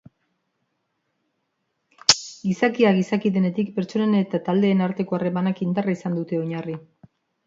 [2.13, 6.75] Gizakia gizaki denetik pertsonen eta taldeen arteko harremanak indarra izan dute oinarri.